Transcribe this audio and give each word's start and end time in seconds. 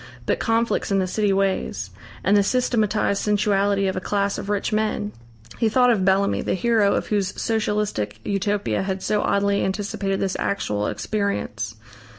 But 0.25 0.39
conflicts 0.39 0.89
in 0.91 0.97
the 0.97 1.05
city 1.05 1.31
ways! 1.31 1.91
And 2.23 2.35
the 2.35 2.41
systematised 2.41 3.21
sensuality 3.21 3.85
of 3.85 3.95
a 3.95 3.99
class 4.01 4.39
of 4.39 4.49
rich 4.49 4.73
men! 4.73 5.11
He 5.59 5.69
thought 5.69 5.91
of 5.91 6.03
Bellamy, 6.03 6.41
the 6.41 6.55
hero 6.55 6.95
of 6.95 7.05
whose 7.09 7.39
Socialistic 7.39 8.19
Utopia 8.25 8.81
had 8.81 9.03
so 9.03 9.21
oddly 9.21 9.63
anticipated 9.63 10.19
this 10.19 10.35
actual 10.39 10.87
experience. 10.87 11.75